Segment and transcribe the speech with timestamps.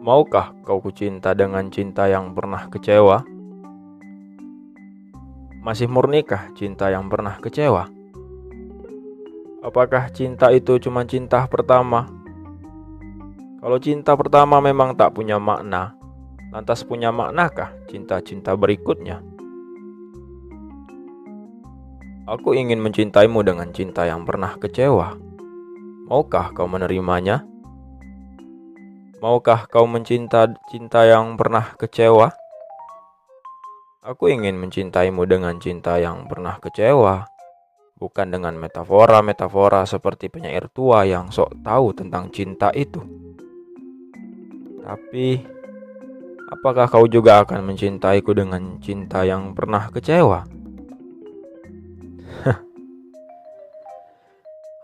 [0.00, 3.20] Maukah kau kucinta dengan cinta yang pernah kecewa?
[5.60, 7.84] Masih murnikah cinta yang pernah kecewa?
[9.60, 12.08] Apakah cinta itu cuma cinta pertama?
[13.60, 15.92] Kalau cinta pertama memang tak punya makna,
[16.48, 19.20] lantas punya maknakah cinta-cinta berikutnya?
[22.24, 25.12] Aku ingin mencintaimu dengan cinta yang pernah kecewa.
[26.08, 27.49] Maukah kau menerimanya?
[29.20, 32.32] Maukah kau mencinta cinta yang pernah kecewa?
[34.00, 37.28] Aku ingin mencintaimu dengan cinta yang pernah kecewa,
[38.00, 43.04] bukan dengan metafora-metafora seperti penyair tua yang sok tahu tentang cinta itu.
[44.80, 45.44] Tapi,
[46.48, 50.48] apakah kau juga akan mencintaiku dengan cinta yang pernah kecewa?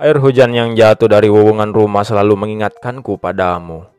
[0.00, 3.92] Air hujan yang jatuh dari hubungan rumah selalu mengingatkanku padamu.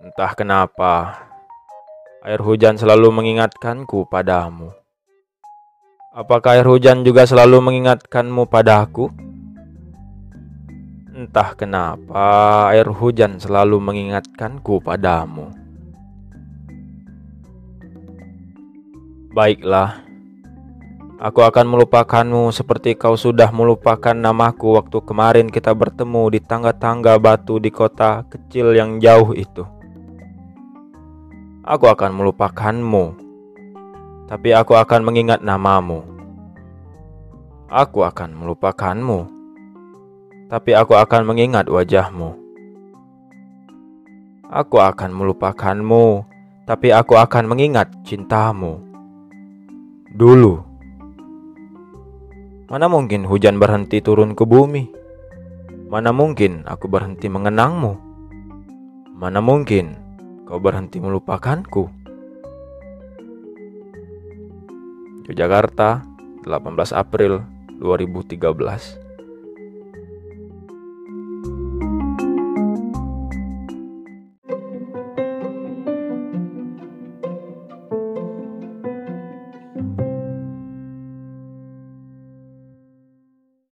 [0.00, 1.28] Entah kenapa,
[2.24, 4.72] air hujan selalu mengingatkanku padamu.
[6.16, 9.12] Apakah air hujan juga selalu mengingatkanmu padaku?
[11.12, 12.24] Entah kenapa
[12.72, 15.52] air hujan selalu mengingatkanku padamu.
[19.36, 20.00] Baiklah,
[21.20, 27.60] aku akan melupakanmu seperti kau sudah melupakan namaku waktu kemarin kita bertemu di tangga-tangga batu
[27.60, 29.79] di kota kecil yang jauh itu.
[31.60, 33.20] Aku akan melupakanmu,
[34.24, 36.00] tapi aku akan mengingat namamu.
[37.68, 39.28] Aku akan melupakanmu,
[40.48, 42.32] tapi aku akan mengingat wajahmu.
[44.48, 46.24] Aku akan melupakanmu,
[46.64, 48.80] tapi aku akan mengingat cintamu.
[50.16, 50.64] Dulu,
[52.72, 54.88] mana mungkin hujan berhenti turun ke bumi?
[55.92, 58.00] Mana mungkin aku berhenti mengenangmu?
[59.12, 60.08] Mana mungkin
[60.50, 61.86] kau berhenti melupakanku.
[65.30, 66.02] Yogyakarta,
[66.42, 67.46] 18 April
[67.78, 69.09] 2013